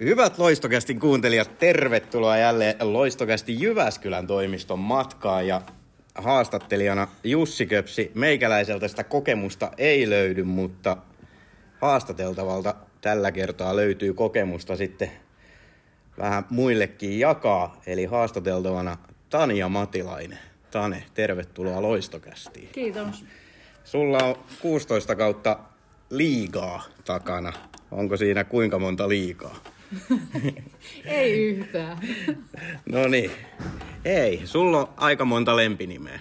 [0.00, 5.60] Hyvät Loistokästin kuuntelijat, tervetuloa jälleen Loistokästin Jyväskylän toimiston matkaan ja
[6.14, 8.10] haastattelijana Jussi Köpsi.
[8.14, 10.96] Meikäläiseltä sitä kokemusta ei löydy, mutta
[11.80, 15.10] haastateltavalta tällä kertaa löytyy kokemusta sitten
[16.18, 17.80] vähän muillekin jakaa.
[17.86, 18.96] Eli haastateltavana
[19.30, 20.38] Tania Matilainen.
[20.70, 22.68] Tane, tervetuloa Loistokästiin.
[22.72, 23.24] Kiitos.
[23.84, 25.58] Sulla on 16 kautta
[26.10, 27.52] liigaa takana.
[27.90, 29.56] Onko siinä kuinka monta liigaa?
[31.04, 31.98] Ei yhtään.
[32.92, 33.30] No niin.
[34.04, 36.20] Ei, sulla on aika monta lempinimeä.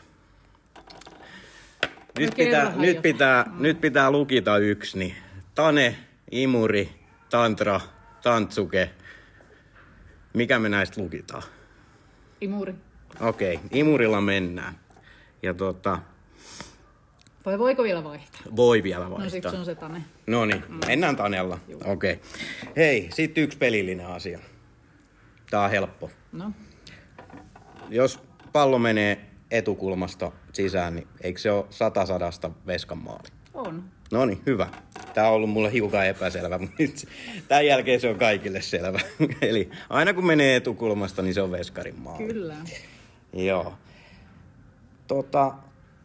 [2.20, 5.00] Nyt No pitää, nyt, pitää, nyt pitää lukita yksi.
[5.00, 5.16] Niin.
[5.56, 5.96] Tane,
[6.32, 6.90] Imuri,
[7.30, 7.82] Tantra,
[8.24, 8.90] Tantsuke.
[10.36, 11.44] Mikä me näistä lukitaan?
[12.42, 12.76] Imuri.
[13.20, 14.80] Okei, Imurilla mennään.
[15.44, 16.00] Ja tota,
[17.46, 18.42] Vai voiko vielä vaihtaa?
[18.56, 19.30] voi vielä No vaihtaa.
[19.30, 20.02] siksi on se Tane.
[20.28, 21.60] No niin, mennään Tanella.
[21.86, 22.14] Okei.
[22.14, 22.18] Okay.
[22.78, 24.40] Hei, sitten yksi pelillinen asia.
[25.50, 26.12] Tää on helppo.
[26.32, 26.52] No,
[27.90, 28.20] Jos
[28.54, 33.30] pallo menee etukulmasta sisään, niin eikö se ole sata sadasta veskan maali?
[33.54, 33.84] on.
[34.12, 34.68] No niin, hyvä.
[35.16, 37.08] Tämä on ollut mulle hiukan epäselvä, mutta nyt
[37.48, 39.00] tämän jälkeen se on kaikille selvä.
[39.42, 42.28] Eli aina kun menee etukulmasta, niin se on veskarin maali.
[42.28, 42.56] Kyllä.
[43.34, 43.74] Joo.
[45.08, 45.54] Tota,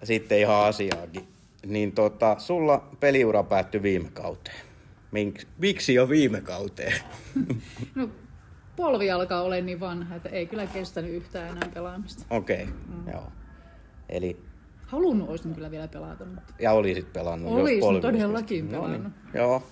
[0.03, 1.29] sitten ihan asiaakin.
[1.67, 4.61] Niin tota, sulla peliura päättyi viime kauteen.
[5.59, 6.95] Miksi jo viime kauteen?
[7.95, 8.09] No,
[8.77, 12.25] polvi alkaa olla niin vanha, että ei kyllä kestänyt yhtään enää pelaamista.
[12.31, 13.13] Okei, okay, mm.
[13.13, 13.33] joo.
[14.09, 14.37] Eli,
[14.91, 17.53] Halunnut olisin kyllä vielä pelata, mutta ja olisit pelannut.
[17.53, 18.83] Olisin todellakin pystynyt.
[18.83, 19.35] No niin, pelannut.
[19.35, 19.63] Joo.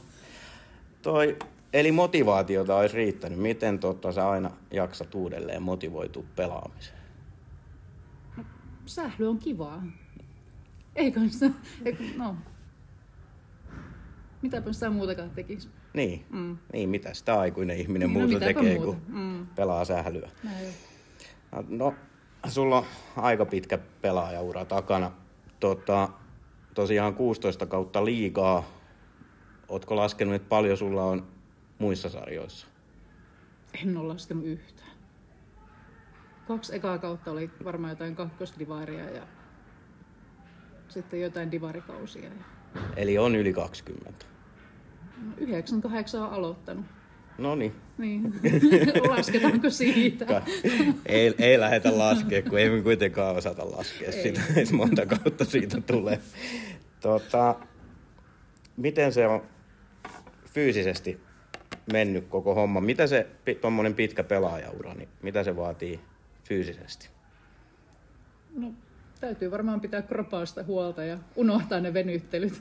[1.02, 1.36] Toi,
[1.72, 3.38] eli motivaatiota olisi riittänyt.
[3.38, 6.98] Miten tota, sä aina jaksat uudelleen motivoitua pelaamiseen?
[8.86, 9.82] sähly on kivaa.
[10.96, 11.50] Eikö sitä?
[11.84, 12.36] Eikö, no.
[14.42, 15.68] Mitäpä sitä muutakaan tekisi?
[15.94, 16.58] Niin, Mm.
[16.72, 18.98] niin mitä sitä aikuinen ihminen Niin, no muuta mitäpä tekee, muuta.
[19.08, 19.46] kun Mm.
[19.46, 20.30] pelaa sählyä.
[20.44, 20.66] Näin
[21.52, 21.66] on.
[21.68, 21.94] No,
[22.46, 22.84] sulla on
[23.16, 25.10] aika pitkä pelaajaura takana.
[25.60, 26.08] Tota,
[26.74, 28.64] tosiaan 16 kautta liigaa.
[29.68, 31.26] Ootko laskenut, että paljon sulla on
[31.78, 32.66] muissa sarjoissa?
[33.82, 34.88] En ole laskenut yhtään.
[36.48, 39.22] Kaksi ekaa kautta oli varmaan jotain kakkosdivaria ja
[40.88, 42.24] sitten jotain divarikausia.
[42.24, 42.44] Ja
[42.96, 44.26] Eli on yli 20.
[45.22, 46.84] no, 9-8 on aloittanut.
[47.38, 47.74] No niin.
[47.98, 48.34] Niin,
[49.08, 50.42] lasketaanko siitä?
[51.06, 54.22] Ei, ei lähdetä laskea, kun ei me kuitenkaan osata laskea Ei.
[54.22, 56.20] sitä, että monta kautta siitä tulee.
[57.00, 57.54] Tota,
[58.76, 59.42] miten se on
[60.46, 61.20] fyysisesti
[61.92, 62.80] mennyt koko homma?
[62.80, 63.26] Mitä se
[63.60, 66.00] tuommoinen pitkä pelaajaura, niin mitä se vaatii
[66.44, 67.08] fyysisesti?
[68.54, 68.72] No,
[69.20, 72.60] täytyy varmaan pitää kropaasta huolta ja unohtaa ne venyttelyt.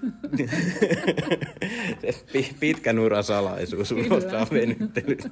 [2.60, 5.28] Pitkän uran salaisuus unohtaa venyttelyt.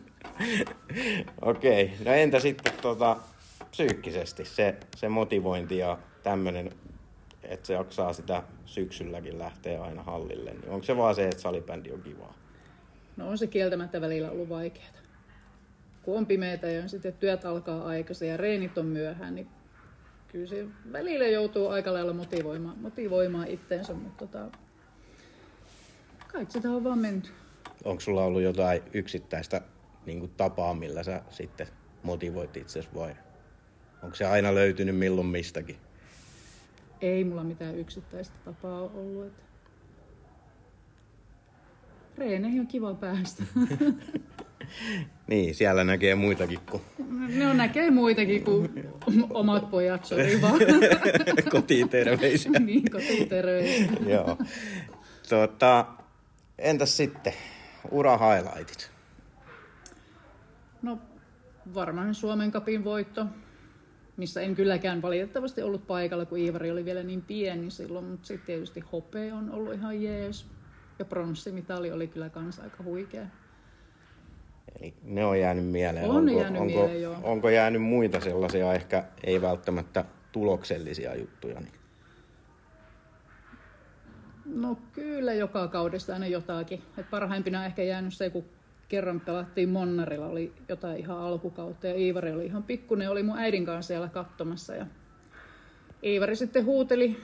[1.41, 2.05] Okei, okay.
[2.05, 3.17] no entä sitten tota,
[3.71, 6.71] psyykkisesti se, se motivointi ja tämmöinen,
[7.43, 11.91] että se jaksaa sitä syksylläkin lähteä aina hallille, niin onko se vaan se, että salibändi
[11.91, 12.33] on kivaa?
[13.17, 14.87] No on se kieltämättä välillä ollut vaikeaa.
[16.03, 19.47] Kun on pimeätä ja sitten työt alkaa aikaisin ja reenit on myöhään, niin
[20.35, 24.57] kyllä se välillä joutuu aika lailla motivoimaan, motivoimaan itteensä, mutta tota,
[26.27, 27.29] kai sitä on vaan menty.
[27.83, 29.61] Onko sulla ollut jotain yksittäistä
[30.05, 31.67] niin kuin tapaa, millä sä sitten
[32.03, 33.15] motivoit itsesi vai
[34.03, 35.77] onko se aina löytynyt milloin mistäkin?
[37.01, 39.25] Ei mulla mitään yksittäistä tapaa ollut.
[39.25, 39.43] Että...
[42.17, 43.43] Reeneihin on kiva päästä.
[45.27, 46.81] Niin, siellä näkee muitakin kuin
[47.27, 48.89] ne on näkee muitakin kuin
[49.29, 50.59] omat pojat, sori vaan.
[51.51, 52.51] kotiin terveisiä.
[52.59, 53.91] niin, kotiterveisiä.
[54.07, 54.37] Joo.
[55.29, 55.85] Tota,
[56.59, 57.33] entäs sitten
[57.91, 58.91] ura highlightit?
[60.81, 60.99] No
[61.73, 63.25] varmaan Suomen kapin voitto,
[64.17, 68.45] missä en kylläkään valitettavasti ollut paikalla, kun Iivari oli vielä niin pieni silloin, mutta sitten
[68.45, 70.45] tietysti hope on ollut ihan jees.
[70.99, 73.25] Ja pronssimitali oli kyllä kans aika huikea.
[74.79, 76.09] Eli ne on jäänyt mieleen.
[76.09, 77.15] On onko, jäänyt onko, mieleen, joo.
[77.23, 81.59] onko jäänyt muita sellaisia ehkä ei välttämättä tuloksellisia juttuja?
[81.59, 81.73] Niin.
[84.45, 86.81] No kyllä joka kaudesta aina jotakin.
[86.97, 88.45] Et parhaimpina on ehkä jäänyt se, kun
[88.87, 93.65] kerran pelattiin Monnarilla, oli jotain ihan alkukautta ja Iivari oli ihan pikkunen, oli mun äidin
[93.65, 94.85] kanssa siellä katsomassa ja
[96.03, 97.17] Iivari sitten huuteli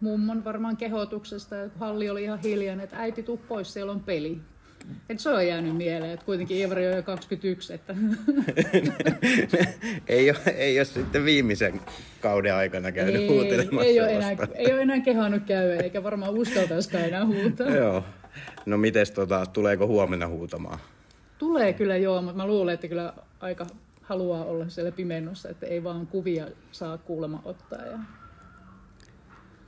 [0.00, 4.40] mummon varmaan kehotuksesta, että halli oli ihan hiljainen, että äiti tuu pois, siellä on peli.
[5.08, 7.94] Et se on jäänyt mieleen, että kuitenkin Iivari on jo 21, että
[10.08, 11.80] ei, ole, ei ole sitten viimeisen
[12.20, 16.34] kauden aikana käynyt ei, huutelemassa ei, ole enää, ei ole enää kehannut käydä, eikä varmaan
[16.34, 17.70] uskaltaisikaan enää huutaa.
[17.82, 18.04] Joo.
[18.66, 20.78] No mites tota, tuleeko huomenna huutamaan?
[21.38, 23.66] Tulee kyllä joo, mutta mä luulen, että kyllä aika
[24.02, 27.86] haluaa olla siellä pimennossa, että ei vaan kuvia saa kuulemma ottaa.
[27.86, 27.98] Ja...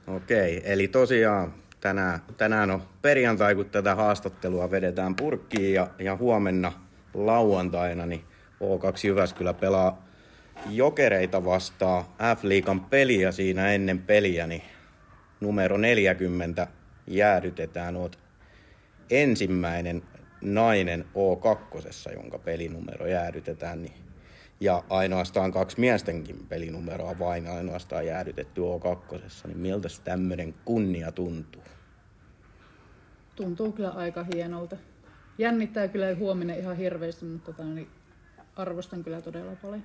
[0.06, 6.72] Okei, eli tosiaan tänään, tänään on perjantai, kun tätä haastattelua vedetään purkkiin ja, ja huomenna
[7.14, 8.24] lauantaina niin
[8.64, 10.04] O2 Jyväskylä pelaa
[10.70, 12.04] jokereita vastaan
[12.36, 14.62] F-liikan peliä siinä ennen peliä, niin
[15.40, 16.66] numero 40
[17.06, 17.96] jäädytetään.
[17.96, 18.18] Oot
[19.10, 20.02] ensimmäinen
[20.40, 23.94] nainen O2, jonka pelinumero jäädytetään, niin
[24.60, 31.62] ja ainoastaan kaksi miestenkin pelinumeroa vain ainoastaan jäädytetty O2, niin miltä tämmöinen kunnia tuntuu?
[33.36, 34.76] Tuntuu kyllä aika hienolta.
[35.38, 37.88] Jännittää kyllä huomenna ihan hirveästi, mutta tota, niin
[38.56, 39.82] arvostan kyllä todella paljon.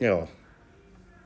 [0.00, 0.28] Joo.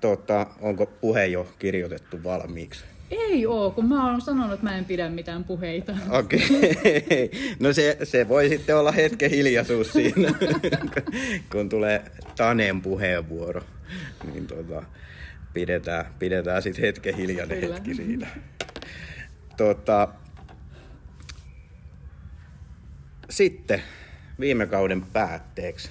[0.00, 2.84] Tota, onko puhe jo kirjoitettu valmiiksi?
[3.10, 5.96] Ei oo, kun mä oon sanonut, että mä en pidä mitään puheita.
[6.10, 6.40] Okei.
[6.40, 7.28] Okay.
[7.60, 10.34] No se, se voi sitten olla hetken hiljaisuus siinä,
[11.52, 12.02] kun tulee
[12.36, 13.62] Tanen puheenvuoro.
[14.32, 14.82] Niin tota,
[15.54, 17.74] pidetään, pidetään sitten hetken hiljainen Kyllä.
[17.74, 18.26] hetki siinä.
[19.56, 20.08] Tota,
[23.30, 23.82] sitten
[24.40, 25.90] viime kauden päätteeksi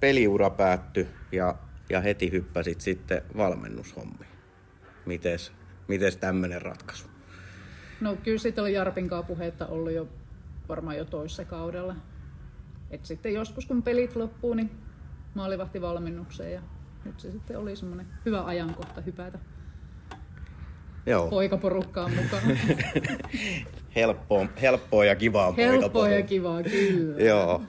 [0.00, 1.54] peliura päättyi ja,
[1.90, 4.30] ja heti hyppäsit sitten valmennushommiin.
[5.06, 5.52] Mites,
[5.88, 7.06] mites tämmöinen ratkaisu?
[8.00, 10.08] No kyllä siitä oli Jarpin puhetta ollut jo
[10.68, 11.96] varmaan jo toissa kaudella.
[12.90, 14.70] Et sitten joskus kun pelit loppuu, niin
[15.34, 16.62] maalivahti valmennukseen ja
[17.04, 19.38] nyt se sitten oli semmoinen hyvä ajankohta hypätä
[21.06, 21.28] Joo.
[21.28, 22.42] poikaporukkaan mukaan.
[24.00, 27.22] helppoa, helppoa ja kivaa Helppoa ja kivaa, kyllä.
[27.28, 27.62] Joo.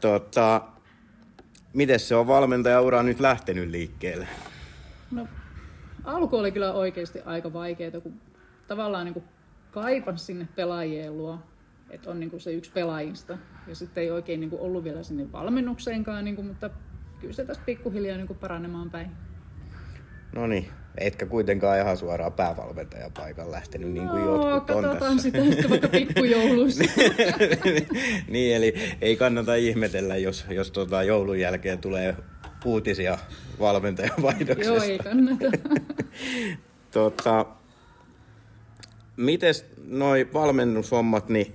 [0.00, 0.62] Tota,
[1.72, 4.28] miten se on valmentajaura nyt lähtenyt liikkeelle?
[5.10, 5.28] No,
[6.04, 8.20] alku oli kyllä oikeasti aika vaikeaa, kun
[8.66, 9.24] tavallaan niin kuin
[9.70, 11.38] kaipas sinne pelaajien luo,
[11.90, 13.38] että on niin kuin se yksi pelaajista.
[13.66, 16.70] Ja sitten ei oikein niin kuin ollut vielä sinne valmennukseenkaan, niin kuin, mutta
[17.20, 19.10] kyllä se tässä pikkuhiljaa niin kuin paranemaan päin.
[20.34, 20.68] No niin,
[21.00, 25.22] etkä kuitenkaan ihan suoraan päävalmentajan paikan lähtenyt niin kuin no, jotkut on tässä.
[25.22, 26.84] sitä sitten vaikka pikkujouluissa.
[28.28, 32.16] niin, eli ei kannata ihmetellä, jos, jos tota joulun jälkeen tulee
[32.64, 33.18] uutisia
[33.58, 34.74] valmentajan vaihdoksesta.
[34.74, 35.44] Joo, ei kannata.
[36.90, 37.46] Tota,
[39.16, 41.52] mites noi valmennushommat, niin,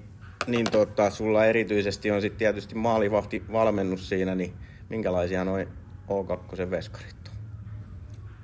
[0.48, 4.54] niin tota, sulla erityisesti on sitten tietysti maalivahti valmennus siinä, niin
[4.90, 5.68] minkälaisia noi
[6.10, 7.33] O2 veskarit on?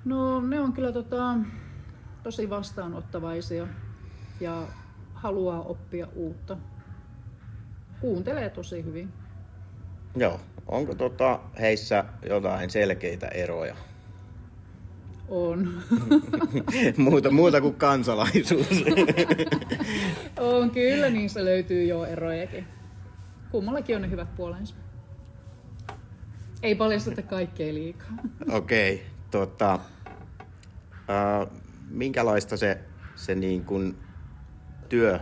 [0.05, 1.35] No ne on kyllä tota,
[2.23, 3.67] tosi vastaanottavaisia
[4.39, 4.67] ja
[5.13, 6.57] haluaa oppia uutta.
[8.01, 9.13] Kuuntelee tosi hyvin.
[10.15, 13.75] Joo, onko tota heissä jotain selkeitä eroja?
[15.29, 15.83] On.
[16.97, 18.83] muuta, muuta kuin kansalaisuus.
[20.39, 22.67] on kyllä, niin se löytyy jo erojakin.
[23.51, 24.75] Kummallakin on ne hyvät puolensa.
[26.63, 28.07] Ei paljasteta kaikkea liikaa.
[28.51, 29.79] Okei, okay, tota,
[31.07, 31.47] ää,
[31.89, 32.81] minkälaista se,
[33.15, 33.97] se niin kuin
[34.89, 35.19] työ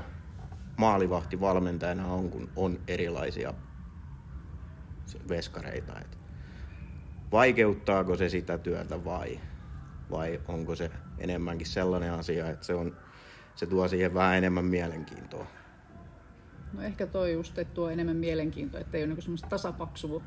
[0.77, 3.53] maalivahtivalmentajana on, kun on erilaisia
[5.29, 5.99] veskareita?
[5.99, 6.17] Et
[7.31, 9.39] vaikeuttaako se sitä työtä vai,
[10.11, 12.97] vai onko se enemmänkin sellainen asia, että se, on,
[13.55, 15.47] se tuo siihen vähän enemmän mielenkiintoa?
[16.73, 20.21] No ehkä toi just, että tuo enemmän mielenkiintoa, että ei ole niinku semmoista tasapaksua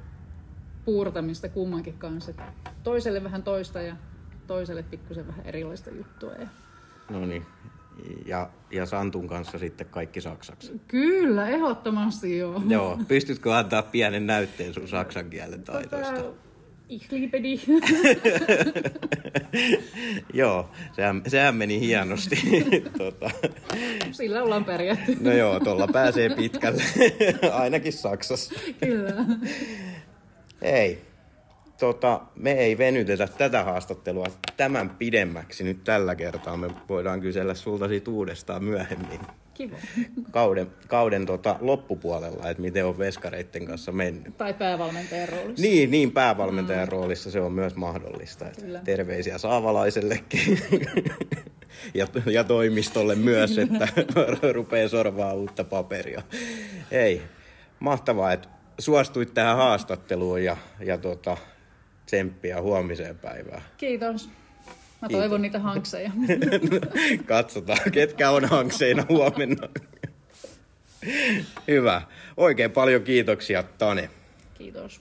[0.84, 2.32] puurtamista kummankin kanssa.
[2.82, 3.96] Toiselle vähän toista ja
[4.46, 6.32] toiselle pikkusen vähän erilaista juttua.
[6.32, 6.46] Ja...
[7.10, 7.46] No niin,
[8.26, 10.80] ja, ja Santun kanssa sitten kaikki saksaksi.
[10.88, 12.62] Kyllä, ehdottomasti joo.
[12.68, 16.12] Joo, pystytkö antaa pienen näytteen sun saksan kielen taitoista?
[16.12, 16.50] Tota,
[16.88, 17.68] ich liebe dich.
[20.34, 22.36] joo, sehän, sehän meni hienosti.
[22.98, 23.30] tota,
[24.12, 25.16] Sillä ollaan pärjätty.
[25.20, 26.82] no joo, tuolla pääsee pitkälle,
[27.62, 28.54] ainakin Saksassa.
[28.80, 29.14] Kyllä.
[30.62, 31.02] Ei,
[31.78, 34.26] tota, me ei venytetä tätä haastattelua
[34.56, 36.56] tämän pidemmäksi nyt tällä kertaa.
[36.56, 39.20] Me voidaan kysellä sulta siitä uudestaan myöhemmin
[39.54, 39.76] Kiva.
[40.30, 44.36] kauden, kauden tota, loppupuolella, että miten on veskareitten kanssa mennyt.
[44.38, 45.62] Tai päävalmentajan roolissa.
[45.62, 48.46] Niin, niin päävalmentajan roolissa se on myös mahdollista.
[48.46, 48.80] Että Kyllä.
[48.84, 50.58] terveisiä saavalaisellekin
[51.94, 53.88] ja, ja toimistolle myös, että
[54.52, 56.22] rupeaa sorvaa uutta paperia.
[56.90, 57.22] Ei,
[57.80, 58.48] mahtavaa, että
[58.80, 61.36] suostuit tähän haastatteluun ja, ja tota,
[62.06, 63.62] tsemppiä huomiseen päivään.
[63.76, 64.28] Kiitos.
[65.02, 65.22] Mä Kiitos.
[65.22, 66.10] toivon niitä hankseja.
[67.26, 69.68] Katsotaan, ketkä on hankseina huomenna.
[71.68, 72.02] Hyvä.
[72.36, 74.10] Oikein paljon kiitoksia, Tane.
[74.54, 75.00] Kiitos.